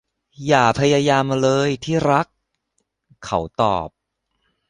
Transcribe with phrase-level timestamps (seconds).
[0.45, 2.27] อย่าพยายามเลยที่รัก
[3.25, 3.89] เขาตอบ